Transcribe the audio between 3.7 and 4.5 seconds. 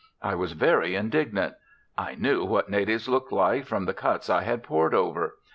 the cuts I